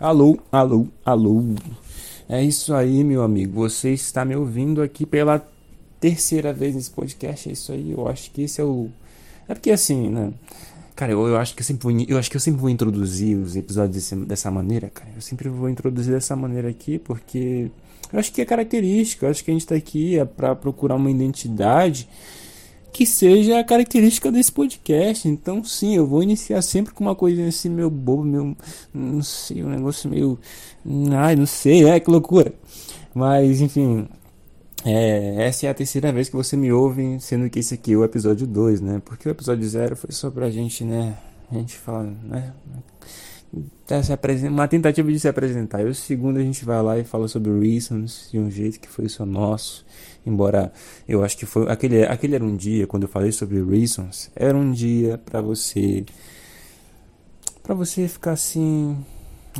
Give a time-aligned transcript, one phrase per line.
[0.00, 1.42] Alô, alô, alô.
[2.28, 3.54] É isso aí, meu amigo.
[3.68, 5.44] Você está me ouvindo aqui pela
[5.98, 7.48] terceira vez nesse podcast.
[7.48, 7.90] É isso aí.
[7.90, 8.88] Eu acho que esse é o.
[9.48, 10.32] É porque assim, né?
[10.94, 13.36] Cara, eu, eu acho que eu sempre vou, eu acho que eu sempre vou introduzir
[13.36, 15.10] os episódios desse, dessa maneira, cara.
[15.16, 17.68] Eu sempre vou introduzir dessa maneira aqui porque
[18.12, 19.26] eu acho que é característica.
[19.26, 22.08] Eu acho que a gente está aqui é para procurar uma identidade
[22.92, 25.28] que seja a característica desse podcast.
[25.28, 28.56] Então, sim, eu vou iniciar sempre com uma coisa assim, meio bobo, meio.
[28.92, 30.38] Não sei, um negócio meio.
[31.12, 32.52] Ai, não sei, é que loucura.
[33.14, 34.08] Mas, enfim.
[34.84, 37.96] É, essa é a terceira vez que você me ouve, sendo que esse aqui é
[37.96, 39.02] o episódio 2, né?
[39.04, 41.18] Porque o episódio 0 foi só pra gente, né?
[41.50, 42.52] A gente fala, né?
[43.86, 43.96] Tá
[44.50, 45.80] uma tentativa de se apresentar.
[45.80, 48.88] E o segundo a gente vai lá e fala sobre Reasons de um jeito que
[48.88, 49.86] foi só nosso.
[50.26, 50.70] Embora
[51.08, 54.56] eu acho que foi aquele, aquele era um dia quando eu falei sobre Reasons, era
[54.56, 56.04] um dia para você
[57.62, 58.96] para você ficar assim,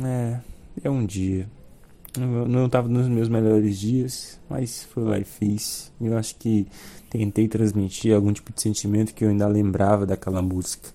[0.03, 0.39] é,
[0.83, 1.47] é um dia.
[2.17, 5.91] Eu não estava nos meus melhores dias, mas foi lá e fiz.
[6.01, 6.67] Eu acho que
[7.09, 10.89] tentei transmitir algum tipo de sentimento que eu ainda lembrava daquela música.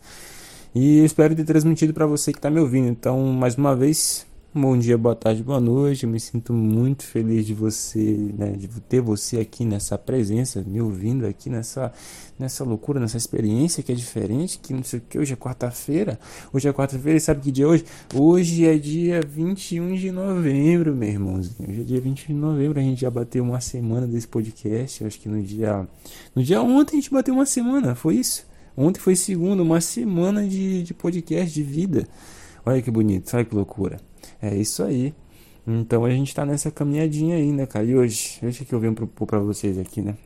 [0.75, 2.89] E espero ter transmitido para você que está me ouvindo.
[2.89, 6.03] Então, mais uma vez, bom dia, boa tarde, boa noite.
[6.03, 10.81] Eu me sinto muito feliz de você, né, de ter você aqui nessa presença, me
[10.81, 11.93] ouvindo aqui nessa,
[12.37, 14.59] nessa loucura, nessa experiência que é diferente.
[14.59, 16.19] Que não sei o que, hoje é quarta-feira.
[16.53, 17.85] Hoje é quarta-feira e sabe que dia é hoje?
[18.13, 21.71] Hoje é dia 21 de novembro, meu irmãozinho.
[21.71, 22.81] Hoje é dia 21 de novembro.
[22.81, 25.01] A gente já bateu uma semana desse podcast.
[25.01, 25.87] Eu acho que no dia.
[26.35, 28.53] No dia ontem a gente bateu uma semana, foi isso?
[28.77, 32.07] Ontem foi segunda, uma semana de, de podcast de vida.
[32.67, 34.01] Olha que bonito, olha que loucura.
[34.43, 35.15] É isso aí.
[35.67, 37.85] Então a gente tá nessa caminhadinha aí, né, cara?
[37.85, 40.17] E hoje, deixa que eu venho propor pra vocês aqui, né?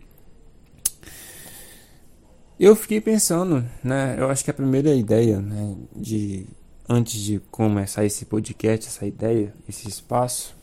[2.58, 4.16] Eu fiquei pensando, né?
[4.18, 6.44] Eu acho que a primeira ideia, né, de
[6.88, 10.56] antes de começar esse podcast, essa ideia, esse espaço,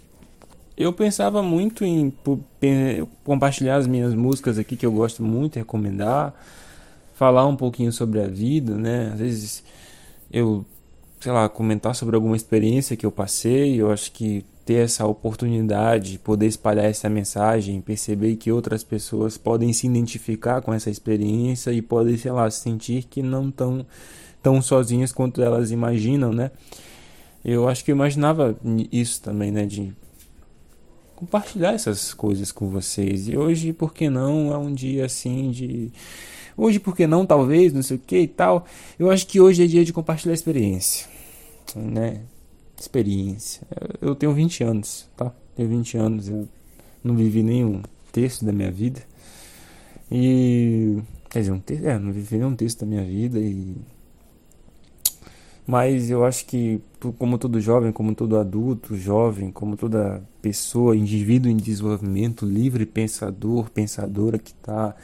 [0.75, 2.13] eu pensava muito em
[3.23, 6.34] compartilhar as minhas músicas aqui que eu gosto muito, recomendar
[7.16, 9.09] falar um pouquinho sobre a vida, né?
[9.14, 9.64] Às vezes
[10.31, 10.66] eu,
[11.20, 16.20] sei lá, comentar sobre alguma experiência que eu passei, eu acho que ter essa oportunidade,
[16.20, 21.81] poder espalhar essa mensagem, perceber que outras pessoas podem se identificar com essa experiência e
[21.81, 23.86] podem, sei lá, sentir que não estão
[24.42, 26.52] tão sozinhas quanto elas imaginam, né?
[27.44, 28.58] Eu acho que eu imaginava
[28.92, 29.66] isso também, né?
[29.66, 29.94] De
[31.16, 33.30] compartilhar essas coisas com vocês.
[33.30, 35.92] E hoje, por que não, é um dia assim de
[36.58, 38.66] Hoje, por que não, talvez, não sei o que e tal.
[38.98, 41.08] Eu acho que hoje é dia de compartilhar experiência.
[41.76, 42.22] Né?
[42.80, 43.68] Experiência.
[44.02, 45.34] Eu tenho 20 anos, tá?
[45.56, 46.48] Tenho 20 anos, eu
[47.04, 49.02] não vivi nenhum texto da minha vida.
[50.12, 50.98] E.
[51.30, 51.86] Quer dizer, um texto.
[51.86, 53.76] É, não vivi nenhum texto da minha vida e.
[55.68, 56.80] Mas eu acho que,
[57.18, 63.72] como todo jovem, como todo adulto, jovem, como toda pessoa, indivíduo em desenvolvimento, livre pensador,
[63.72, 64.96] pensadora que está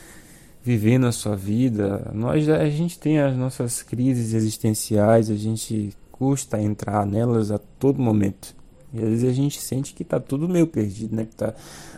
[0.64, 6.62] vivendo a sua vida, nós a gente tem as nossas crises existenciais, a gente custa
[6.62, 8.56] entrar nelas a todo momento.
[8.94, 11.26] E às vezes a gente sente que está tudo meio perdido, né?
[11.26, 11.54] Que tá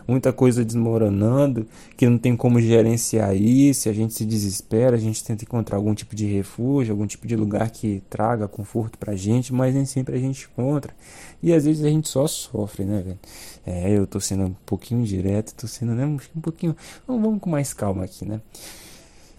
[0.07, 1.65] muita coisa desmoronando,
[1.95, 5.93] que não tem como gerenciar isso, a gente se desespera, a gente tenta encontrar algum
[5.93, 10.15] tipo de refúgio, algum tipo de lugar que traga conforto pra gente, mas nem sempre
[10.15, 10.93] a gente encontra.
[11.41, 13.19] E às vezes a gente só sofre, né, velho?
[13.65, 16.75] É, eu tô sendo um pouquinho direto, tô sendo né, um pouquinho.
[17.07, 18.41] Vamos, com mais calma aqui, né?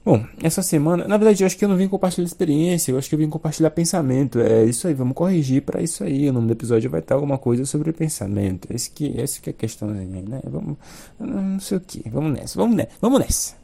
[0.04, 3.08] Bom, essa semana, na verdade, eu acho que eu não vim compartilhar experiência, eu acho
[3.08, 4.38] que eu vim compartilhar pensamento.
[4.38, 6.28] É isso aí, vamos corrigir para isso aí.
[6.28, 8.68] O nome do episódio vai estar alguma coisa sobre pensamento.
[8.70, 10.40] Esse que, esse que é a questão, né?
[10.44, 10.76] Vamos,
[11.18, 13.54] não sei o que, vamos nessa, vamos nessa, vamos nessa.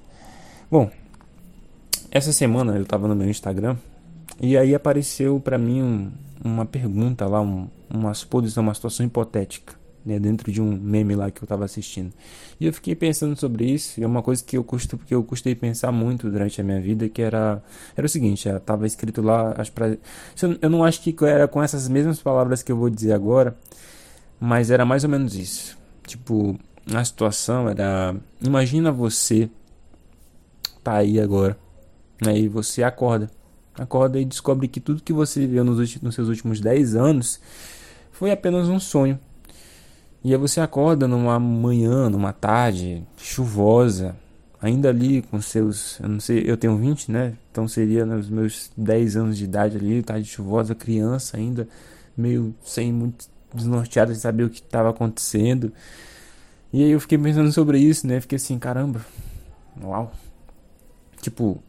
[0.70, 0.90] Bom,
[2.10, 3.76] essa semana eu tava no meu Instagram
[4.40, 6.10] e aí apareceu para mim um,
[6.42, 11.31] uma pergunta lá, um, uma suposição, uma situação hipotética né, dentro de um meme lá
[11.31, 12.12] que eu estava assistindo.
[12.59, 15.22] E eu fiquei pensando sobre isso, e é uma coisa que eu custo que eu
[15.22, 17.62] custei pensar muito durante a minha vida, que era
[17.97, 19.97] era o seguinte, estava escrito lá, as pra,
[20.61, 23.56] eu não acho que era com essas mesmas palavras que eu vou dizer agora,
[24.38, 25.79] mas era mais ou menos isso.
[26.06, 26.58] Tipo,
[26.93, 29.49] a situação era, imagina você
[30.82, 31.56] tá aí agora,
[32.25, 33.31] né, e você acorda,
[33.75, 37.41] acorda e descobre que tudo que você viveu nos, nos seus últimos 10 anos
[38.11, 39.19] foi apenas um sonho
[40.22, 44.14] e aí você acorda numa manhã, numa tarde chuvosa,
[44.61, 47.34] ainda ali com seus, eu não sei, eu tenho 20, né?
[47.50, 51.67] Então seria nos meus 10 anos de idade ali, tarde chuvosa, criança ainda,
[52.17, 55.72] meio sem muito desnorteado de saber o que estava acontecendo.
[56.72, 58.20] E aí eu fiquei pensando sobre isso, né?
[58.20, 59.05] Fiquei assim, caramba.
[59.82, 60.12] Uau.
[61.20, 61.61] Tipo,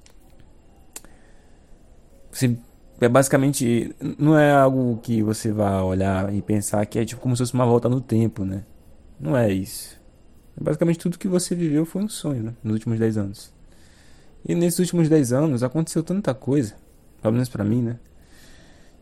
[2.32, 2.56] você
[3.02, 7.36] é basicamente não é algo que você vai olhar e pensar que é tipo como
[7.36, 8.64] se fosse uma volta no tempo, né?
[9.20, 10.00] Não é isso.
[10.60, 12.54] É basicamente tudo que você viveu foi um sonho, né?
[12.64, 13.54] Nos últimos 10 anos.
[14.48, 16.76] E nesses últimos 10 anos aconteceu tanta coisa,
[17.22, 18.00] pelo menos pra mim, né?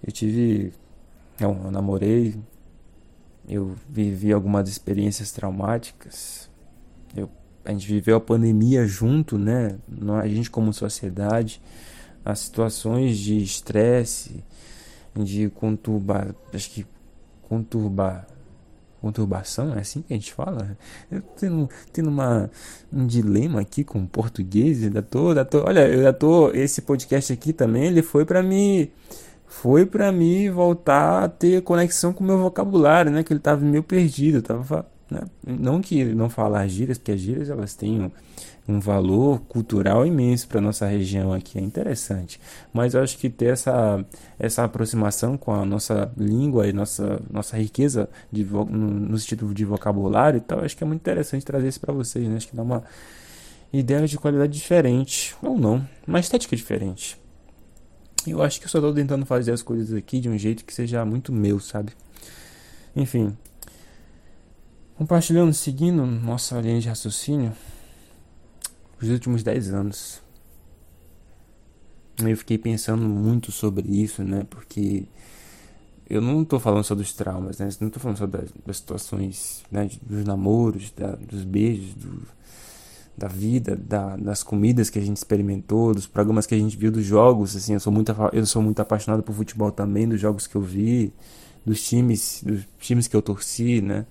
[0.05, 0.73] Eu tive.
[1.39, 2.35] Eu, eu namorei,
[3.47, 6.49] eu vivi algumas experiências traumáticas,
[7.15, 7.29] eu,
[7.63, 9.77] a gente viveu a pandemia junto, né?
[10.21, 11.61] A gente, como sociedade,
[12.23, 14.43] as situações de estresse,
[15.15, 16.35] de conturbar.
[16.53, 16.85] Acho que
[17.41, 18.27] conturbar
[19.01, 20.77] conturbação, é assim que a gente fala?
[21.09, 22.49] Eu tendo, tendo uma,
[22.91, 26.81] um dilema aqui com o português, ainda tô, ainda tô, olha, eu já tô, esse
[26.81, 28.89] podcast aqui também, ele foi para mim,
[29.47, 33.63] foi para mim voltar a ter conexão com o meu vocabulário, né, que ele tava
[33.63, 35.21] meio perdido, tava, né?
[35.47, 38.11] não que ele não falar gírias, porque as gírias elas têm
[38.69, 42.39] um, valor cultural imenso para nossa região aqui, é interessante.
[42.73, 44.05] Mas eu acho que ter essa,
[44.37, 49.65] essa aproximação com a nossa língua e nossa, nossa riqueza de, no, no sentido de
[49.65, 52.37] vocabulário e tal, acho que é muito interessante trazer isso para vocês, né?
[52.37, 52.83] Acho que dá uma
[53.71, 57.17] ideia de qualidade diferente, ou não, uma estética diferente.
[58.27, 60.73] Eu acho que eu só estou tentando fazer as coisas aqui de um jeito que
[60.73, 61.93] seja muito meu, sabe?
[62.95, 63.35] Enfim.
[64.97, 67.53] Compartilhando, seguindo nossa linha de raciocínio,
[69.01, 70.21] os últimos 10 anos.
[72.17, 74.45] Eu fiquei pensando muito sobre isso, né?
[74.49, 75.05] Porque
[76.09, 77.69] eu não estou falando só dos traumas, né?
[77.79, 79.89] Não estou falando só das, das situações, né?
[80.01, 82.21] Dos namoros, da, dos beijos, do,
[83.15, 86.91] da vida, da, das comidas que a gente experimentou, dos programas que a gente viu,
[86.91, 87.55] dos jogos.
[87.55, 90.61] Assim, eu sou muito, eu sou muito apaixonado por futebol também, dos jogos que eu
[90.61, 91.13] vi,
[91.65, 94.05] dos times, dos times que eu torci, né?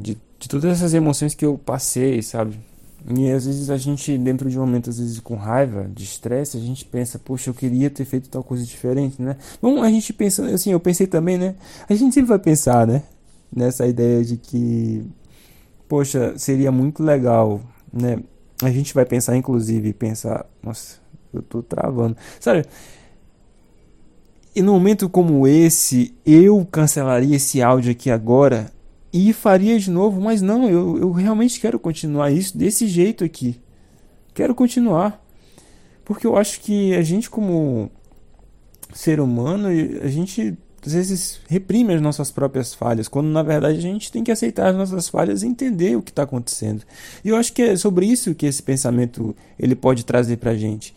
[0.00, 2.58] De, de todas essas emoções que eu passei, sabe?
[3.08, 6.56] E às vezes a gente, dentro de um momento, às vezes com raiva, de estresse,
[6.56, 9.36] a gente pensa, poxa, eu queria ter feito tal coisa diferente, né?
[9.60, 11.54] Bom, a gente pensa, assim, eu pensei também, né?
[11.88, 13.02] A gente sempre vai pensar, né?
[13.54, 15.04] Nessa ideia de que,
[15.88, 17.60] poxa, seria muito legal,
[17.92, 18.20] né?
[18.62, 20.98] A gente vai pensar, inclusive, pensar, nossa,
[21.34, 22.64] eu tô travando, sabe?
[24.54, 28.70] E num momento como esse, eu cancelaria esse áudio aqui agora
[29.12, 33.60] e faria de novo, mas não, eu, eu realmente quero continuar isso desse jeito aqui.
[34.34, 35.22] Quero continuar.
[36.04, 37.90] Porque eu acho que a gente, como
[38.94, 43.80] ser humano, a gente às vezes reprime as nossas próprias falhas, quando na verdade a
[43.80, 46.82] gente tem que aceitar as nossas falhas e entender o que está acontecendo.
[47.24, 50.56] E eu acho que é sobre isso que esse pensamento ele pode trazer para a
[50.56, 50.92] gente,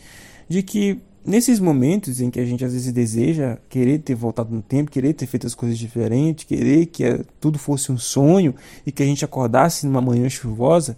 [0.50, 4.62] de que nesses momentos em que a gente às vezes deseja querer ter voltado no
[4.62, 8.54] tempo, querer ter feito as coisas diferentes, querer que tudo fosse um sonho
[8.86, 10.98] e que a gente acordasse numa manhã chuvosa,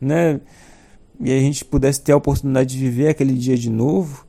[0.00, 0.40] né?
[1.20, 4.26] E a gente pudesse ter a oportunidade de viver aquele dia de novo,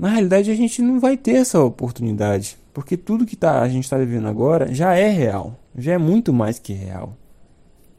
[0.00, 3.84] na realidade a gente não vai ter essa oportunidade, porque tudo que tá, a gente
[3.84, 7.14] está vivendo agora já é real, já é muito mais que real.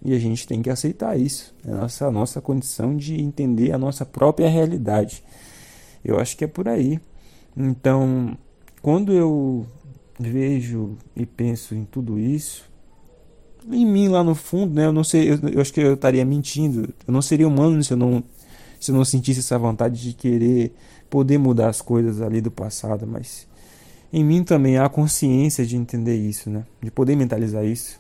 [0.04, 3.72] E a gente tem que aceitar isso, é a nossa, a nossa condição de entender
[3.72, 5.24] a nossa própria realidade.
[6.04, 7.00] Eu acho que é por aí.
[7.56, 8.38] Então,
[8.82, 9.66] quando eu
[10.20, 12.70] vejo e penso em tudo isso,
[13.70, 16.26] em mim lá no fundo, né, eu não sei, eu, eu, acho que eu estaria
[16.26, 16.94] mentindo.
[17.08, 18.24] Eu não seria humano se eu não
[18.80, 20.74] se eu não sentisse essa vontade de querer
[21.08, 23.48] poder mudar as coisas ali do passado, mas
[24.12, 26.66] em mim também há consciência de entender isso, né?
[26.82, 28.00] De poder mentalizar isso.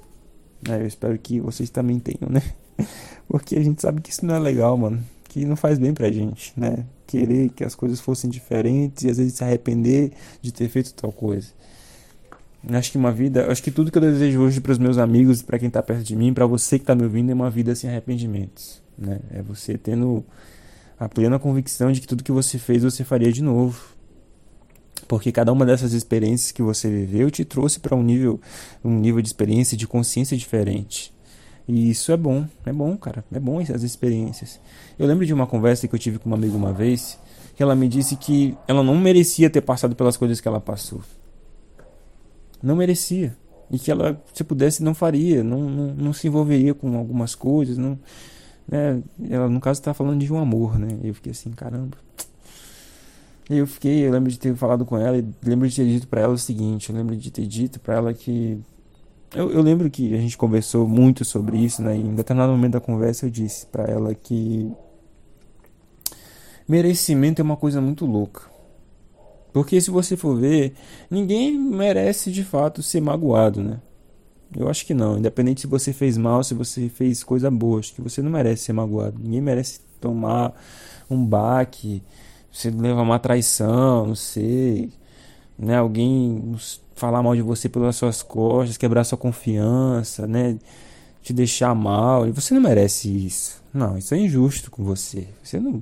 [0.67, 0.81] Né?
[0.81, 2.41] Eu espero que vocês também tenham, né?
[3.29, 5.03] Porque a gente sabe que isso não é legal, mano.
[5.31, 6.85] Que não faz bem pra gente, né?
[7.11, 11.11] querer que as coisas fossem diferentes e às vezes se arrepender de ter feito tal
[11.11, 11.49] coisa.
[12.69, 15.41] Acho que uma vida, acho que tudo que eu desejo hoje para os meus amigos,
[15.41, 17.75] para quem está perto de mim, para você que está me ouvindo, é uma vida
[17.75, 19.19] sem arrependimentos, né?
[19.31, 20.23] É você tendo
[20.97, 23.83] a plena convicção de que tudo que você fez você faria de novo.
[25.07, 28.39] Porque cada uma dessas experiências que você viveu te trouxe para um nível,
[28.83, 31.11] um nível de experiência, de consciência diferente.
[31.71, 34.59] E isso é bom, é bom, cara, é bom essas experiências.
[34.99, 37.17] Eu lembro de uma conversa que eu tive com uma amiga uma vez,
[37.55, 40.99] que ela me disse que ela não merecia ter passado pelas coisas que ela passou.
[42.61, 43.37] Não merecia.
[43.71, 47.77] E que ela, se pudesse, não faria, não, não, não se envolveria com algumas coisas,
[47.77, 47.97] não,
[48.67, 49.01] né?
[49.29, 50.99] Ela, no caso, está falando de um amor, né?
[51.01, 51.97] Eu fiquei assim, caramba.
[53.49, 56.19] Eu fiquei, eu lembro de ter falado com ela e lembro de ter dito para
[56.19, 58.59] ela o seguinte, eu lembro de ter dito para ela que
[59.33, 61.95] eu, eu, lembro que a gente conversou muito sobre isso, né?
[61.95, 64.71] E em determinado momento da conversa eu disse para ela que
[66.67, 68.49] merecimento é uma coisa muito louca.
[69.53, 70.73] Porque se você for ver,
[71.09, 73.81] ninguém merece de fato ser magoado, né?
[74.55, 75.17] Eu acho que não.
[75.17, 78.63] Independente se você fez mal, se você fez coisa boa, acho que você não merece
[78.65, 79.17] ser magoado.
[79.21, 80.53] Ninguém merece tomar
[81.09, 82.03] um baque,
[82.51, 84.91] você levar uma traição, não sei
[85.61, 85.77] né?
[85.77, 86.55] Alguém
[87.01, 90.57] falar mal de você pelas suas costas, quebrar sua confiança, né?
[91.23, 92.27] Te deixar mal.
[92.27, 93.61] E você não merece isso.
[93.73, 95.27] Não, isso é injusto com você.
[95.43, 95.81] Você não.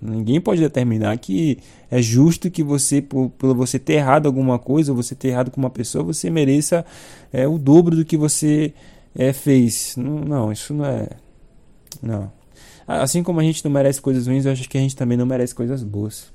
[0.00, 1.58] Ninguém pode determinar que
[1.90, 5.50] é justo que você, por, por você ter errado alguma coisa, ou você ter errado
[5.50, 6.84] com uma pessoa, você mereça
[7.32, 8.74] é, o dobro do que você
[9.16, 9.96] é, fez.
[9.96, 11.08] Não, não, isso não é.
[12.02, 12.30] Não.
[12.86, 15.26] Assim como a gente não merece coisas ruins, eu acho que a gente também não
[15.26, 16.30] merece coisas boas.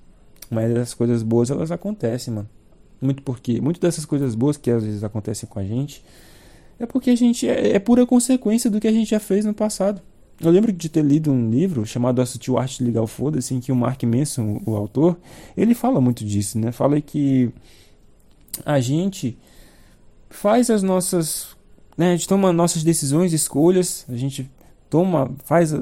[0.50, 2.50] Mas as coisas boas, elas acontecem, mano.
[3.04, 6.04] Muito porque, muito dessas coisas boas que às vezes acontecem com a gente,
[6.80, 9.54] é porque a gente é, é pura consequência do que a gente já fez no
[9.54, 10.02] passado.
[10.40, 13.72] Eu lembro de ter lido um livro chamado A Sutil Arte o Foda-se, em que
[13.72, 15.18] o Mark Manson, o autor,
[15.56, 16.72] ele fala muito disso, né?
[16.72, 17.52] Fala que
[18.66, 19.38] a gente
[20.30, 21.48] faz as nossas,
[21.98, 24.50] né, a gente toma nossas decisões, escolhas, a gente
[24.94, 25.74] toma, faz,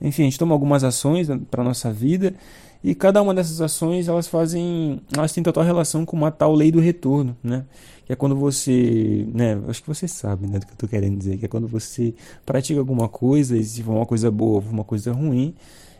[0.00, 2.34] enfim, a gente toma algumas ações para nossa vida
[2.82, 6.72] e cada uma dessas ações, elas fazem, elas têm total relação com uma tal lei
[6.72, 7.66] do retorno, né?
[8.06, 11.18] Que é quando você, né, acho que você sabe, né, do que eu tô querendo
[11.18, 12.14] dizer, que é quando você
[12.46, 15.54] pratica alguma coisa, e se for uma coisa boa ou uma coisa ruim,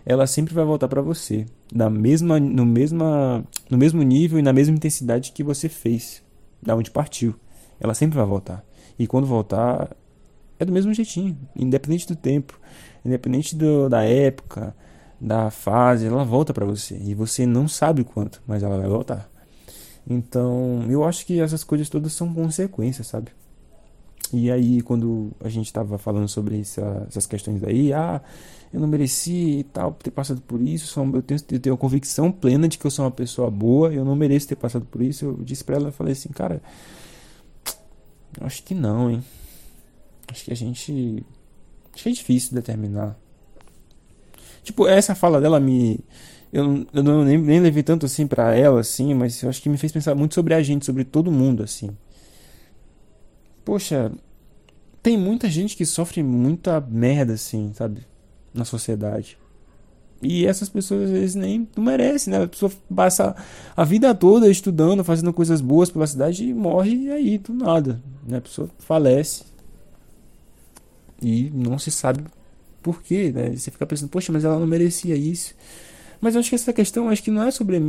[0.06, 4.52] ela sempre vai voltar para você, da mesma no mesma no mesmo nível e na
[4.54, 6.23] mesma intensidade que você fez,
[6.62, 7.35] da onde partiu.
[7.78, 8.64] Ela sempre vai voltar.
[8.99, 9.94] E quando voltar,
[10.61, 12.61] é do mesmo jeitinho, independente do tempo,
[13.05, 14.76] independente do, da época,
[15.19, 16.97] da fase, ela volta para você.
[17.02, 19.29] E você não sabe quanto, mas ela vai voltar.
[20.09, 23.31] Então, eu acho que essas coisas todas são consequências, sabe?
[24.33, 28.21] E aí, quando a gente estava falando sobre essa, essas questões aí, ah,
[28.73, 32.31] eu não mereci e tal, ter passado por isso, eu tenho, eu tenho a convicção
[32.31, 35.25] plena de que eu sou uma pessoa boa, eu não mereço ter passado por isso.
[35.25, 36.62] Eu disse pra ela, eu falei assim, cara,
[38.40, 39.25] acho que não, hein?
[40.30, 41.25] Acho que a gente.
[41.92, 43.18] Acho que é difícil determinar
[44.62, 46.00] Tipo, essa fala dela me.
[46.52, 49.68] Eu, eu não, nem, nem levei tanto assim pra ela, assim, mas eu acho que
[49.68, 51.90] me fez pensar muito sobre a gente, sobre todo mundo, assim.
[53.64, 54.12] Poxa,
[55.02, 58.06] tem muita gente que sofre muita merda, assim, sabe?
[58.52, 59.38] Na sociedade.
[60.22, 62.42] E essas pessoas às vezes nem não merecem, né?
[62.42, 63.34] A pessoa passa
[63.75, 68.02] a vida toda estudando, fazendo coisas boas pela cidade e morre aí do nada.
[68.26, 68.38] Né?
[68.38, 69.44] A pessoa falece.
[71.23, 72.25] E não se sabe
[72.83, 73.31] por quê?
[73.35, 73.50] Né?
[73.50, 75.55] Você fica pensando, poxa, mas ela não merecia isso.
[76.21, 77.81] Mas eu acho que essa questão acho que não é sobre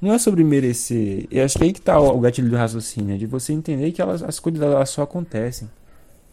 [0.00, 1.26] não é sobre merecer.
[1.30, 4.02] Eu acho que é aí que está o gatilho do raciocínio, de você entender que
[4.02, 5.70] elas, as coisas elas só acontecem.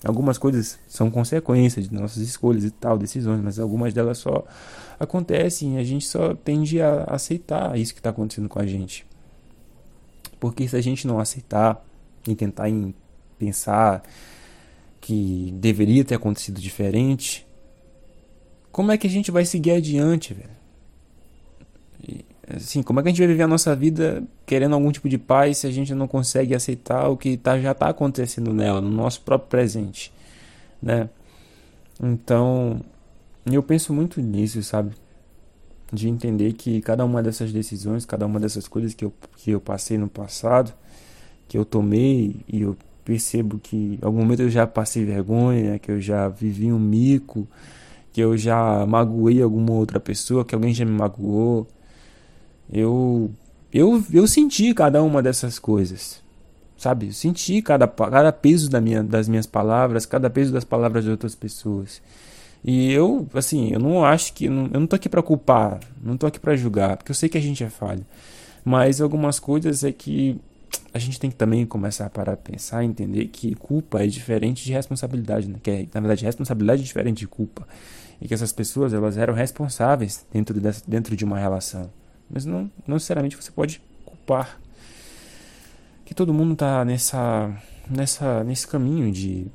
[0.04, 4.46] Algumas coisas são consequências de nossas escolhas e tal, decisões, mas algumas delas só
[5.00, 9.06] acontecem e a gente só tende a aceitar isso que está acontecendo com a gente.
[10.40, 11.86] Porque se a gente não aceitar
[12.28, 12.68] e tentar
[13.38, 14.04] pensar
[15.10, 17.44] que deveria ter acontecido diferente,
[18.72, 20.60] como é que a gente vai seguir adiante, velho?
[22.56, 25.18] Assim, como é que a gente vai viver a nossa vida querendo algum tipo de
[25.18, 28.92] paz se a gente não consegue aceitar o que tá, já está acontecendo nela, no
[28.92, 30.14] nosso próprio presente,
[30.80, 31.10] né?
[32.00, 32.80] Então,
[33.52, 34.94] eu penso muito nisso, sabe?
[35.92, 39.60] De entender que cada uma dessas decisões, cada uma dessas coisas que eu, que eu
[39.60, 40.72] passei no passado,
[41.48, 42.78] que eu tomei e eu
[43.10, 47.48] percebo que em algum momento eu já passei vergonha, que eu já vivi um mico,
[48.14, 51.68] que eu já magoei alguma outra pessoa, que alguém já me magoou.
[52.72, 53.32] Eu
[53.74, 56.22] eu eu senti cada uma dessas coisas.
[56.78, 57.08] Sabe?
[57.08, 61.10] Eu senti cada cada peso da minha, das minhas palavras, cada peso das palavras de
[61.10, 62.00] outras pessoas.
[62.64, 64.46] E eu, assim, eu não acho que.
[64.46, 67.38] Eu não, tô aqui pra culpar, não tô aqui pra julgar, porque eu sei que
[67.38, 68.06] a gente é falho.
[68.64, 70.40] Mas algumas coisas é que
[70.94, 74.64] a gente tem que também começar a parar a pensar, entender que culpa é diferente
[74.64, 75.58] de responsabilidade, né?
[75.62, 77.68] que é, na verdade responsabilidade é diferente de culpa
[78.20, 81.90] e que essas pessoas elas eram responsáveis dentro, dessa, dentro de uma relação,
[82.30, 84.60] mas não, não necessariamente você pode culpar
[86.06, 87.56] que todo mundo está nessa
[87.90, 89.48] nessa nesse caminho de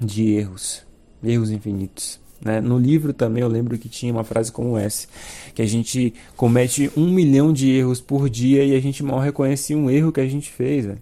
[0.00, 0.84] de erros,
[1.22, 2.20] erros infinitos.
[2.40, 2.60] Né?
[2.60, 5.08] No livro também eu lembro que tinha uma frase como essa,
[5.54, 9.74] que a gente comete um milhão de erros por dia e a gente mal reconhece
[9.74, 10.86] um erro que a gente fez.
[10.86, 10.98] Véio.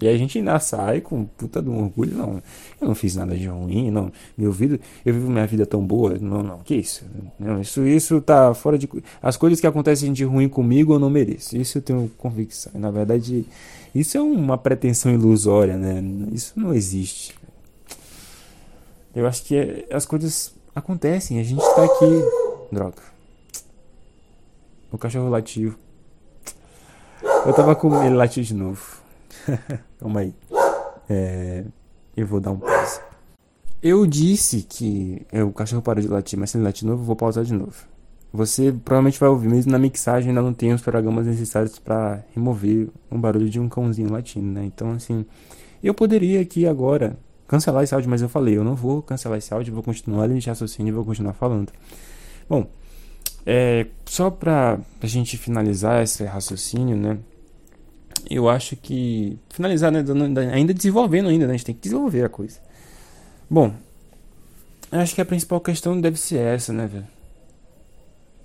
[0.00, 2.42] E a gente ainda sai com puta de um orgulho, não.
[2.80, 4.10] Eu não fiz nada de ruim, não.
[4.36, 6.16] Meu vida, eu vivo minha vida tão boa.
[6.18, 7.04] Não, não, que isso?
[7.38, 8.88] Não, isso, isso tá fora de.
[9.22, 11.56] As coisas que acontecem de ruim comigo eu não mereço.
[11.56, 12.72] Isso eu tenho convicção.
[12.74, 13.44] Na verdade,
[13.94, 16.02] isso é uma pretensão ilusória, né?
[16.32, 17.34] Isso não existe.
[19.14, 21.38] Eu acho que é, as coisas acontecem.
[21.38, 22.06] A gente tá aqui.
[22.70, 23.02] Droga.
[24.90, 25.74] O cachorro latiu.
[27.44, 29.02] Eu tava com ele latiu de novo.
[29.98, 30.34] Calma aí.
[31.08, 31.64] É,
[32.16, 33.00] eu vou dar um pause.
[33.82, 37.02] Eu disse que é, o cachorro parou de latir, mas se ele latir de novo,
[37.02, 37.84] eu vou pausar de novo.
[38.32, 42.88] você provavelmente vai ouvir, mesmo na mixagem ainda não tem os programas necessários para remover
[43.10, 44.64] um barulho de um cãozinho latindo, né?
[44.64, 45.26] Então, assim,
[45.82, 49.52] eu poderia aqui agora cancelar esse áudio, mas eu falei, eu não vou cancelar esse
[49.52, 51.72] áudio, vou continuar ali de raciocínio e vou continuar falando.
[52.48, 52.66] Bom,
[53.46, 57.18] é, só para a gente finalizar esse raciocínio, né?
[58.30, 60.04] Eu acho que finalizar, né?
[60.52, 61.54] Ainda desenvolvendo ainda, né?
[61.54, 62.60] A gente tem que desenvolver a coisa.
[63.50, 63.74] Bom,
[64.90, 67.06] acho que a principal questão deve ser essa, né, velho?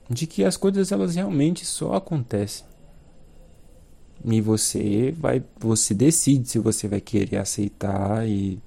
[0.10, 2.66] de que as coisas elas realmente só acontecem.
[4.26, 8.60] E você vai, você decide se você vai querer aceitar e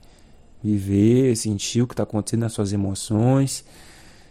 [0.63, 3.65] viver, sentir o que está acontecendo nas suas emoções,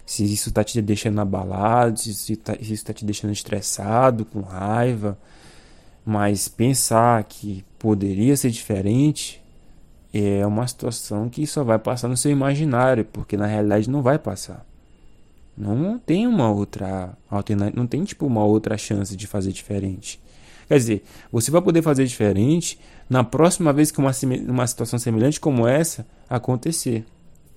[0.06, 5.18] se isso está te deixando abalado, se, tá, isso está te deixando estressado, com raiva.
[6.04, 9.40] Mas pensar que poderia ser diferente
[10.12, 14.18] é uma situação que só vai passar no seu imaginário, porque na realidade não vai
[14.18, 14.66] passar.
[15.56, 20.20] Não tem uma outra alternativa, não tem tipo uma outra chance de fazer diferente.
[20.70, 24.12] Quer dizer, você vai poder fazer diferente na próxima vez que uma,
[24.48, 27.04] uma situação semelhante como essa acontecer.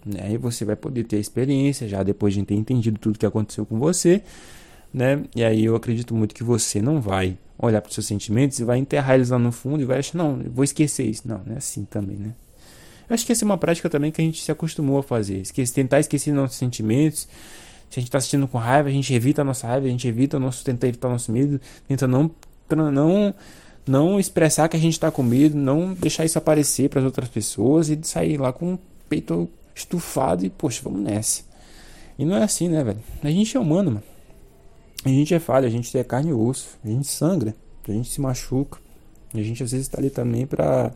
[0.05, 0.21] Né?
[0.25, 3.79] Aí você vai poder ter experiência já depois de ter entendido tudo que aconteceu com
[3.79, 4.23] você.
[4.93, 5.25] Né?
[5.37, 8.65] E aí eu acredito muito que você não vai olhar para os seus sentimentos e
[8.65, 11.29] vai enterrar eles lá no fundo e vai achar, não, vou esquecer isso.
[11.29, 12.33] Não, não é assim também, né?
[13.09, 15.37] Eu acho que essa é uma prática também que a gente se acostumou a fazer.
[15.37, 17.29] Esquecer, tentar esquecer nossos sentimentos
[17.93, 20.09] se a gente está assistindo com raiva, a gente evita a nossa raiva, a gente
[20.09, 22.31] evita o nosso, tenta evitar o nosso medo, tenta não,
[22.77, 23.35] não,
[23.87, 27.29] não expressar que a gente está com medo, não deixar isso aparecer para as outras
[27.29, 31.43] pessoas e sair lá com o peito estufado e, poxa, vamos nessa.
[32.19, 33.01] E não é assim, né, velho?
[33.23, 34.03] A gente é humano, mano.
[35.05, 37.55] A gente é falha, a gente é carne e osso, a gente sangra,
[37.89, 38.79] a gente se machuca.
[39.35, 40.93] A gente às vezes está ali também para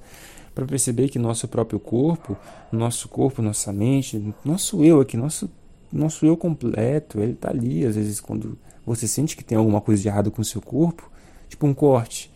[0.55, 2.35] para perceber que nosso próprio corpo,
[2.73, 5.51] nosso corpo, nossa mente, nosso eu aqui, nosso
[5.93, 10.01] nosso eu completo, ele tá ali, às vezes quando você sente que tem alguma coisa
[10.01, 11.11] de errado com o seu corpo,
[11.49, 12.31] tipo um corte.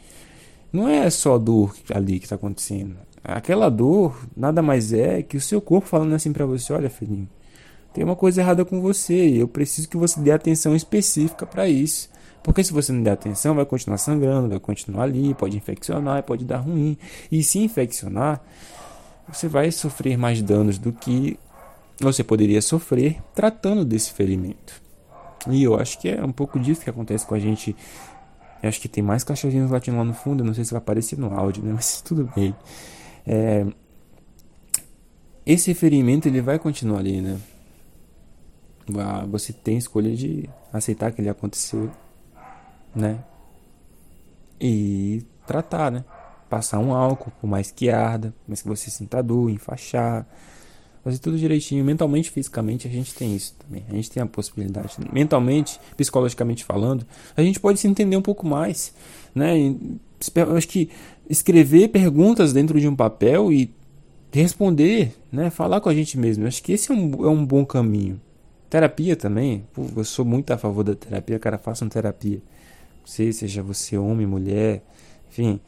[0.72, 2.96] Não é só dor ali que está acontecendo.
[3.22, 7.28] Aquela dor nada mais é que o seu corpo falando assim para você, olha, filhinho,
[7.92, 11.68] tem uma coisa errada com você e eu preciso que você dê atenção específica para
[11.68, 12.08] isso.
[12.42, 16.44] Porque se você não der atenção, vai continuar sangrando, vai continuar ali, pode infeccionar, pode
[16.44, 16.96] dar ruim.
[17.30, 18.40] E se infeccionar,
[19.28, 21.38] você vai sofrer mais danos do que
[22.00, 24.80] você poderia sofrer tratando desse ferimento.
[25.48, 27.76] E eu acho que é um pouco disso que acontece com a gente.
[28.62, 30.42] Eu acho que tem mais cachorrinhos latindo lá no fundo.
[30.42, 31.72] Eu não sei se vai aparecer no áudio, né?
[31.76, 32.54] mas tudo bem.
[33.26, 33.66] É...
[35.44, 37.40] Esse ferimento ele vai continuar ali, né?
[39.28, 41.90] Você tem escolha de aceitar que ele aconteceu,
[42.94, 43.22] né?
[44.60, 46.04] E tratar, né?
[46.48, 50.26] Passar um álcool, por mais que arda, mas que você sinta dor, enfaixar
[51.02, 51.84] fazer tudo direitinho.
[51.84, 53.84] Mentalmente, fisicamente, a gente tem isso também.
[53.88, 54.96] A gente tem a possibilidade.
[55.12, 58.92] Mentalmente, psicologicamente falando, a gente pode se entender um pouco mais.
[59.34, 59.74] Né?
[60.34, 60.90] Eu acho que
[61.28, 63.72] escrever perguntas dentro de um papel e
[64.32, 65.50] responder, né?
[65.50, 66.44] falar com a gente mesmo.
[66.44, 68.20] Eu acho que esse é um, é um bom caminho.
[68.68, 69.64] Terapia também.
[69.72, 71.38] Pô, eu sou muito a favor da terapia.
[71.38, 72.40] Cara, façam terapia.
[73.04, 74.82] Você, seja você homem, mulher,
[75.28, 75.60] enfim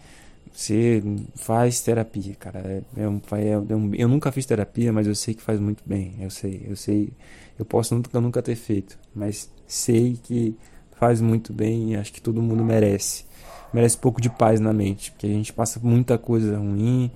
[0.53, 1.03] você
[1.35, 2.61] faz terapia, cara.
[2.61, 5.83] É, é é, é um, eu nunca fiz terapia, mas eu sei que faz muito
[5.87, 6.15] bem.
[6.21, 7.13] Eu sei, eu sei.
[7.59, 10.57] Eu posso nunca, nunca ter feito, mas sei que
[10.99, 13.25] faz muito bem e acho que todo mundo merece.
[13.73, 17.11] Merece um pouco de paz na mente, porque a gente passa muita coisa ruim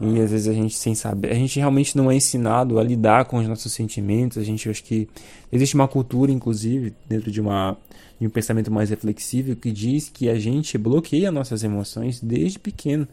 [0.00, 3.26] e às vezes a gente sem saber, a gente realmente não é ensinado a lidar
[3.26, 4.38] com os nossos sentimentos.
[4.38, 5.06] A gente acho que
[5.52, 7.76] existe uma cultura, inclusive, dentro de uma
[8.18, 13.08] de um pensamento mais reflexivo que diz que a gente bloqueia nossas emoções desde pequeno,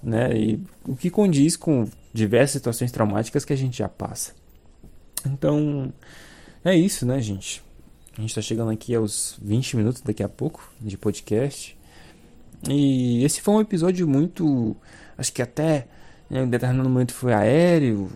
[0.00, 0.36] né?
[0.36, 4.32] E o que condiz com diversas situações traumáticas que a gente já passa.
[5.26, 5.92] Então,
[6.64, 7.62] é isso, né, gente?
[8.16, 11.76] A gente está chegando aqui aos 20 minutos daqui a pouco de podcast.
[12.68, 14.76] E esse foi um episódio muito.
[15.16, 15.86] Acho que até
[16.30, 18.10] em um determinado momento foi aéreo.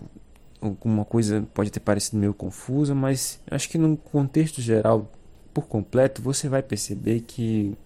[0.61, 5.11] Alguma coisa pode ter parecido meio confusa, mas acho que no contexto geral
[5.55, 7.77] por completo, você vai perceber que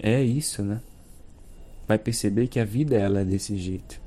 [0.00, 0.80] é isso, né?
[1.86, 4.00] Vai perceber que a vida ela é desse jeito.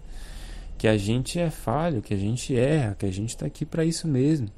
[0.75, 3.86] Que a gente é falho, que a gente erra, que a gente está aqui para
[3.86, 4.49] isso mesmo.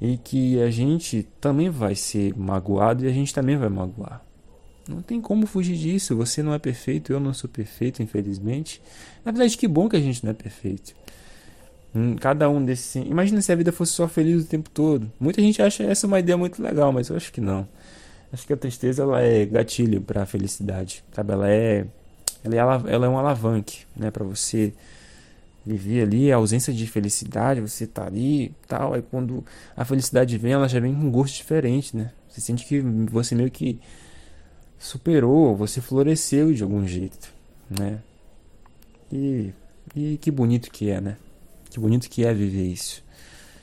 [0.00, 4.24] E que a gente também vai ser magoado e a gente também vai magoar.
[4.90, 6.16] Não tem como fugir disso.
[6.16, 8.82] Você não é perfeito, eu não sou perfeito, infelizmente.
[9.24, 10.94] Na verdade, que bom que a gente não é perfeito.
[11.94, 12.96] Hum, cada um desses.
[12.96, 15.10] Imagina se a vida fosse só feliz o tempo todo.
[15.18, 17.66] Muita gente acha essa uma ideia muito legal, mas eu acho que não.
[18.32, 21.32] Acho que a tristeza ela é gatilho para a felicidade, sabe?
[21.32, 21.86] Ela é,
[22.44, 24.72] ela é, ela é um alavanque, né, para você
[25.64, 28.94] Viver ali a ausência de felicidade, você tá ali tal.
[28.94, 29.44] Aí quando
[29.76, 32.12] a felicidade vem, ela já vem com um gosto diferente, né?
[32.28, 33.78] Você sente que você meio que
[34.80, 37.30] superou, você floresceu de algum jeito,
[37.68, 38.00] né?
[39.12, 39.52] E,
[39.94, 41.18] e que bonito que é, né?
[41.68, 43.04] Que bonito que é viver isso.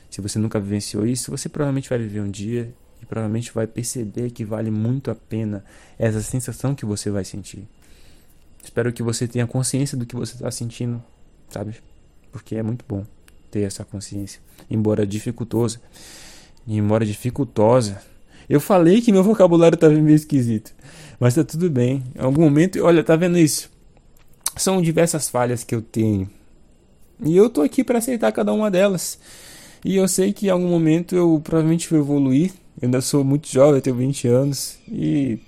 [0.08, 4.30] Se você nunca vivenciou isso, você provavelmente vai viver um dia e provavelmente vai perceber
[4.30, 5.64] que vale muito a pena
[5.98, 7.66] essa sensação que você vai sentir.
[8.62, 11.02] Espero que você tenha consciência do que você está sentindo,
[11.48, 11.74] sabe?
[12.30, 13.04] Porque é muito bom
[13.50, 15.80] ter essa consciência, embora dificultosa.
[16.66, 18.00] Embora dificultosa.
[18.48, 20.74] Eu falei que meu vocabulário estava meio esquisito,
[21.18, 22.02] mas tá tudo bem.
[22.14, 23.70] Em algum momento, olha, tá vendo isso?
[24.56, 26.28] São diversas falhas que eu tenho.
[27.24, 29.18] E eu tô aqui para aceitar cada uma delas.
[29.84, 32.52] E eu sei que em algum momento eu provavelmente vou evoluir.
[32.80, 34.78] Eu ainda sou muito jovem, eu tenho 20 anos.
[34.88, 35.38] E,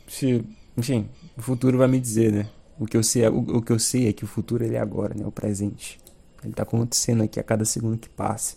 [0.77, 1.07] enfim,
[1.37, 2.47] o futuro vai me dizer, né?
[2.79, 4.81] O que eu sei, o, o que eu sei é que o futuro ele é
[4.81, 5.25] agora, né?
[5.27, 5.99] O presente.
[6.43, 8.57] Ele está acontecendo aqui a cada segundo que passa.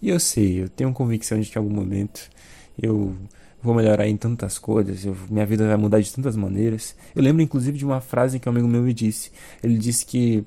[0.00, 2.28] E eu sei, eu tenho convicção de que em algum momento
[2.80, 3.14] eu
[3.62, 6.96] vou melhorar em tantas coisas, eu, minha vida vai mudar de tantas maneiras.
[7.14, 9.30] Eu lembro inclusive de uma frase que um amigo meu me disse.
[9.62, 10.44] Ele disse que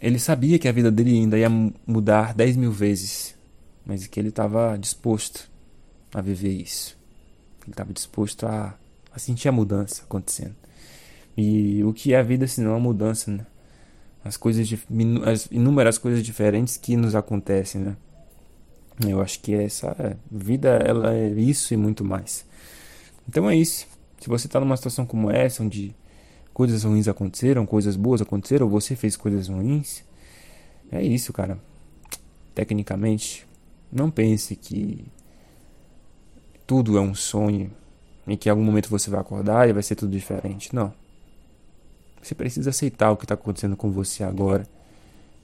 [0.00, 1.48] ele sabia que a vida dele ainda ia
[1.86, 3.34] mudar 10 mil vezes,
[3.84, 5.50] mas que ele estava disposto
[6.14, 6.96] a viver isso.
[7.62, 8.74] Ele estava disposto a,
[9.12, 10.54] a sentir a mudança acontecendo.
[11.36, 13.46] E o que é a vida se não a mudança, né?
[14.24, 14.68] As coisas,
[15.24, 17.96] as inúmeras coisas diferentes que nos acontecem, né?
[19.06, 22.44] Eu acho que essa vida ela é isso e muito mais.
[23.28, 23.86] Então é isso.
[24.20, 25.94] Se você está numa situação como essa, onde
[26.52, 30.02] coisas ruins aconteceram, coisas boas aconteceram, ou você fez coisas ruins,
[30.90, 31.58] é isso, cara.
[32.54, 33.46] Tecnicamente,
[33.92, 35.04] não pense que
[36.66, 37.70] tudo é um sonho
[38.26, 40.74] e que em algum momento você vai acordar e vai ser tudo diferente.
[40.74, 40.92] Não.
[42.20, 44.66] Você precisa aceitar o que está acontecendo com você agora.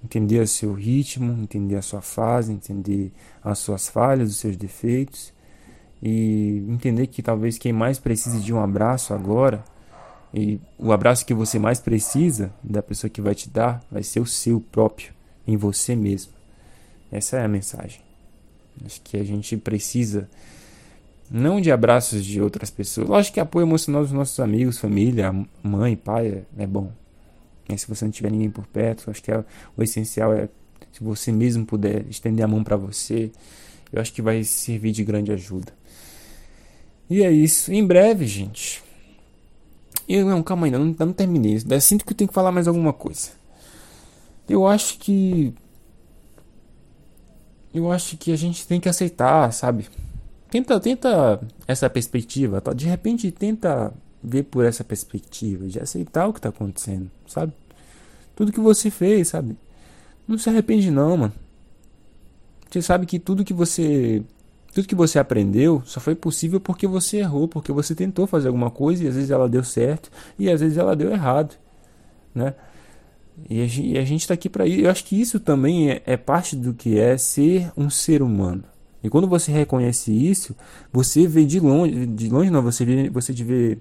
[0.05, 3.11] Entender o seu ritmo, entender a sua fase, entender
[3.43, 5.33] as suas falhas, os seus defeitos.
[6.03, 9.65] E entender que talvez quem mais precise de um abraço agora,
[10.35, 14.21] e o abraço que você mais precisa da pessoa que vai te dar, vai ser
[14.21, 15.15] o seu próprio,
[15.47, 16.33] em você mesmo.
[17.11, 18.01] Essa é a mensagem.
[18.85, 20.29] Acho que a gente precisa
[21.31, 23.09] não de abraços de outras pessoas.
[23.09, 26.93] Lógico que apoio emocional dos nossos amigos, família, mãe, pai é, é bom.
[27.69, 29.45] Mas se você não tiver ninguém por perto, acho que é,
[29.77, 30.49] o essencial é
[30.93, 33.33] se você mesmo puder estender a mão para você,
[33.93, 35.73] eu acho que vai servir de grande ajuda.
[37.11, 37.73] E é isso.
[37.73, 38.83] Em breve, gente.
[40.09, 41.61] Eu não, calma aí, não, não terminei.
[41.69, 43.31] Eu sinto que eu tenho que falar mais alguma coisa.
[44.49, 45.53] Eu acho que
[47.73, 49.89] eu acho que a gente tem que aceitar, sabe?
[50.49, 52.73] Tenta, tenta essa perspectiva, tá?
[52.73, 53.93] De repente tenta
[54.25, 57.53] ver por essa perspectiva, de aceitar o que tá acontecendo, sabe?
[58.35, 59.57] Tudo que você fez, sabe?
[60.27, 61.33] Não se arrepende não, mano.
[62.71, 64.23] Você sabe que tudo que você
[64.73, 68.73] tudo que você aprendeu só foi possível porque você errou, porque você tentou fazer alguma
[68.73, 71.55] coisa e às vezes ela deu certo e às vezes ela deu errado,
[72.35, 72.55] né?
[73.49, 74.81] E a gente está aqui para isso.
[74.81, 78.65] Eu acho que isso também é, é parte do que é ser um ser humano.
[79.05, 80.57] E quando você reconhece isso,
[80.91, 83.77] você vê de longe, de longe não, você vê, você vê,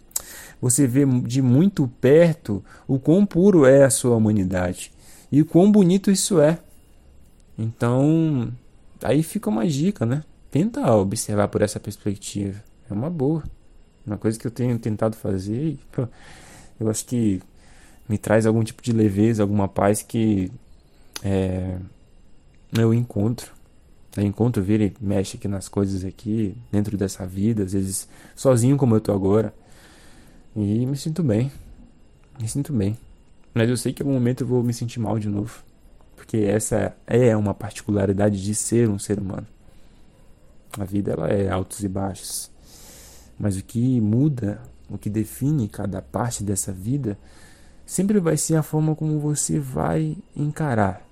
[0.62, 4.92] você vê de muito perto o quão puro é a sua humanidade
[5.32, 6.60] e o quão bonito isso é.
[7.58, 8.52] Então,
[9.02, 10.26] aí fica uma dica, né?
[10.52, 12.62] Tenta observar por essa perspectiva.
[12.90, 13.44] É uma boa.
[14.06, 15.80] Uma coisa que eu tenho tentado fazer,
[16.78, 17.42] eu acho que
[18.10, 20.52] me traz algum tipo de leveza, alguma paz que
[21.24, 21.78] é,
[22.74, 23.54] eu encontro
[24.16, 28.78] eu encontro, vira e mexe aqui nas coisas aqui, dentro dessa vida, às vezes sozinho
[28.78, 29.54] como eu tô agora.
[30.56, 31.52] E me sinto bem.
[32.40, 32.96] Me sinto bem.
[33.54, 35.64] Mas eu sei que em algum momento eu vou me sentir mal de novo.
[36.16, 39.48] Porque essa é uma particularidade de ser um ser humano.
[40.78, 42.52] A vida ela é altos e baixos.
[43.40, 47.18] Mas o que muda, o que define cada parte dessa vida,
[47.84, 51.04] sempre vai ser a forma como você vai encarar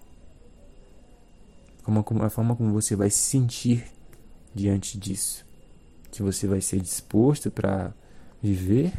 [1.84, 3.86] como, a forma como você vai se sentir
[4.54, 5.46] diante disso.
[6.12, 7.94] Se você vai ser disposto para
[8.42, 8.94] viver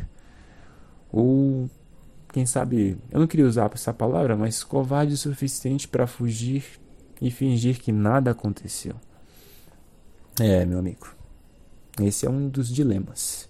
[1.10, 1.68] ou
[2.32, 6.64] quem sabe, eu não queria usar essa palavra, mas covarde o suficiente para fugir
[7.20, 8.94] e fingir que nada aconteceu.
[10.40, 11.14] É, meu amigo.
[12.00, 13.48] Esse é um dos dilemas.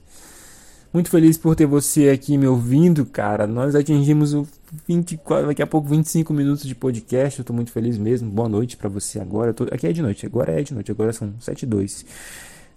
[0.93, 3.47] Muito feliz por ter você aqui me ouvindo, cara.
[3.47, 4.47] Nós atingimos o
[4.87, 7.39] 24, daqui a pouco 25 minutos de podcast.
[7.39, 8.31] Eu tô muito feliz mesmo.
[8.31, 9.55] Boa noite para você agora.
[9.55, 12.05] Tô, aqui é de noite, agora é de noite, agora são 7 e 2.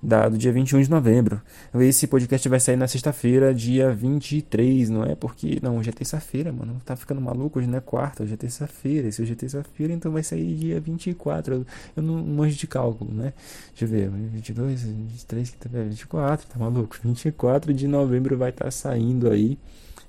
[0.02, 1.42] Da, do dia 21 de novembro.
[1.80, 5.16] Esse podcast vai sair na sexta-feira, dia 23, não é?
[5.16, 5.60] Porque.
[5.62, 6.82] Não, hoje é terça-feira, mano.
[6.86, 9.12] Tá ficando maluco, hoje não é quarta, hoje é terça-feira.
[9.12, 11.66] Se hoje é terça-feira, então vai sair dia 24.
[11.96, 13.34] Eu, não manjo de cálculo, né?
[13.70, 14.10] Deixa eu ver.
[14.10, 15.56] 22, 23,
[15.90, 16.98] 24, tá maluco?
[17.04, 19.58] 24 de novembro vai estar tá saindo aí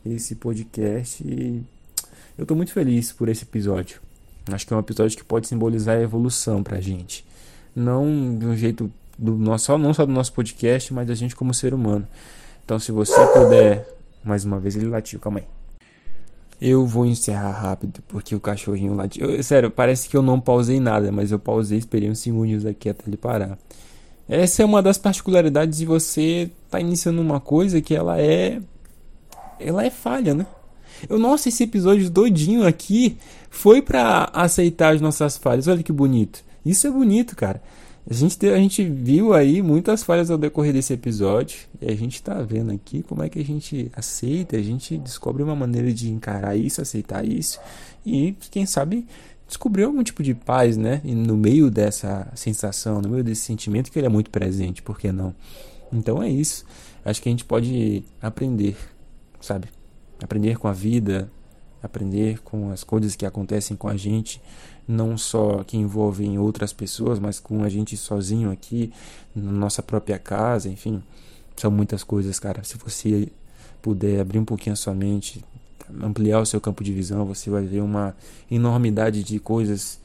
[0.05, 1.23] esse podcast.
[1.27, 1.63] E
[2.37, 4.01] eu tô muito feliz por esse episódio.
[4.53, 7.25] Acho que é um episódio que pode simbolizar a evolução pra gente.
[7.75, 11.55] Não de um jeito do nosso, não só do nosso podcast, mas da gente como
[11.55, 12.07] ser humano.
[12.65, 13.89] Então, se você puder,
[14.25, 15.45] mais uma vez ele latiu, calma aí.
[16.61, 19.43] Eu vou encerrar rápido porque o cachorrinho latiu.
[19.43, 23.05] sério, parece que eu não pausei nada, mas eu pausei, esperei uns segundos aqui até
[23.07, 23.59] ele parar.
[24.29, 28.61] Essa é uma das particularidades de você estar tá iniciando uma coisa que ela é
[29.61, 30.47] ela é falha, né?
[31.09, 33.19] Eu, nossa, esse episódio doidinho aqui
[33.51, 35.69] foi para aceitar as nossas falhas.
[35.69, 36.43] Olha que bonito.
[36.65, 37.63] Isso é bonito, cara.
[38.09, 42.15] A gente, a gente viu aí muitas falhas ao decorrer desse episódio e a gente
[42.15, 46.09] está vendo aqui como é que a gente aceita, a gente descobre uma maneira de
[46.09, 47.59] encarar isso, aceitar isso
[48.05, 49.05] e, quem sabe,
[49.49, 51.01] descobrir algum tipo de paz, né?
[51.05, 55.01] E no meio dessa sensação, no meio desse sentimento que ele é muito presente, por
[55.01, 55.35] que não?
[55.93, 56.65] Então é isso.
[57.05, 58.77] Acho que a gente pode aprender,
[59.41, 59.67] sabe?
[60.23, 61.29] Aprender com a vida,
[61.83, 64.41] aprender com as coisas que acontecem com a gente
[64.87, 68.93] não só que envolvem outras pessoas, mas com a gente sozinho aqui,
[69.35, 71.03] na nossa própria casa, enfim.
[71.57, 72.63] São muitas coisas, cara.
[72.63, 73.29] Se você
[73.83, 75.45] puder abrir um pouquinho a sua mente,
[76.03, 78.15] ampliar o seu campo de visão, você vai ver uma
[78.51, 79.99] enormidade de coisas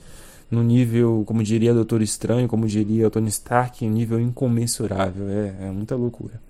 [0.50, 5.30] no nível, como diria Doutor Estranho, como diria Tony Stark, um nível incomensurável.
[5.30, 6.42] É, é muita loucura.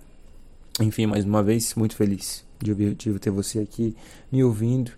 [0.80, 3.94] Enfim, mais uma vez, muito feliz de, de ter você aqui
[4.30, 4.92] me ouvindo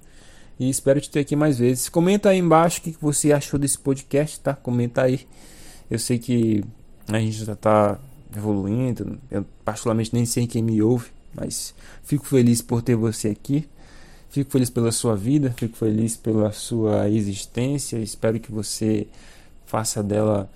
[0.59, 1.89] e espero te ter aqui mais vezes.
[1.89, 4.55] Comenta aí embaixo o que você achou desse podcast, tá?
[4.55, 5.27] Comenta aí.
[5.91, 6.65] Eu sei que
[7.09, 7.99] a gente já tá
[8.37, 9.19] evoluindo.
[9.31, 13.69] Eu particularmente nem sei quem me ouve, mas fico feliz por ter você aqui.
[14.31, 17.99] Fico feliz pela sua vida, fico feliz pela sua existência.
[17.99, 19.07] Espero que você
[19.67, 20.51] faça dela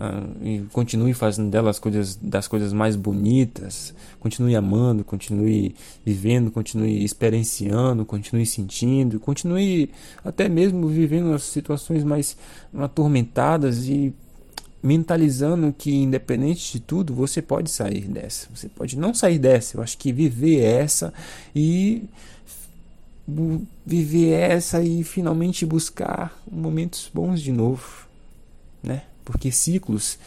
[0.00, 6.50] Uh, e continue fazendo dela as coisas das coisas mais bonitas, continue amando, continue vivendo,
[6.50, 9.90] continue experienciando, continue sentindo, continue
[10.24, 12.34] até mesmo vivendo as situações mais
[12.74, 14.14] atormentadas e
[14.82, 19.82] mentalizando que independente de tudo você pode sair dessa, você pode não sair dessa, eu
[19.82, 21.12] acho que viver essa
[21.54, 22.04] e
[23.84, 28.08] viver essa e finalmente buscar momentos bons de novo,
[28.82, 29.02] né?
[29.30, 30.18] Porque ciclos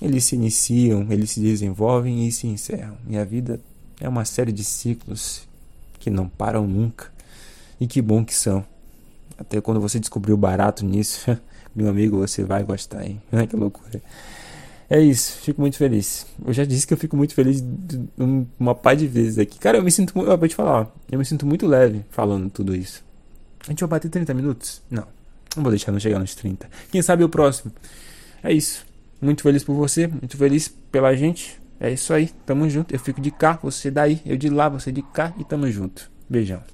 [0.00, 2.96] eles se iniciam, eles se desenvolvem e se encerram.
[3.08, 3.60] E a vida
[4.00, 5.46] é uma série de ciclos
[5.98, 7.12] que não param nunca.
[7.80, 8.64] E que bom que são.
[9.38, 11.24] Até quando você descobriu barato nisso,
[11.74, 13.20] meu amigo, você vai gostar, hein?
[13.48, 14.02] que loucura.
[14.88, 16.26] É isso, fico muito feliz.
[16.44, 17.64] Eu já disse que eu fico muito feliz
[18.58, 19.58] uma par de vezes aqui.
[19.58, 20.18] Cara, eu me sinto.
[20.20, 23.02] Eu vou te falar, ó, eu me sinto muito leve falando tudo isso.
[23.66, 24.82] A gente vai bater 30 minutos?
[24.90, 25.06] Não.
[25.56, 26.68] Não vou deixar não chegar nos 30.
[26.90, 27.72] Quem sabe o próximo.
[28.44, 28.84] É isso.
[29.20, 31.58] Muito feliz por você, muito feliz pela gente.
[31.80, 32.94] É isso aí, tamo junto.
[32.94, 36.10] Eu fico de cá, você daí, eu de lá, você de cá e tamo junto.
[36.28, 36.73] Beijão.